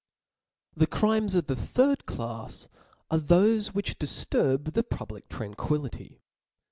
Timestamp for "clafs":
2.07-2.67